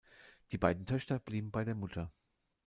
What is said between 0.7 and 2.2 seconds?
Töchter blieben bei der Mutter.